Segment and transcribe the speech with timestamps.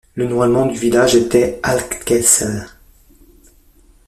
[0.15, 2.65] Le nom allemand du village était Altkessel.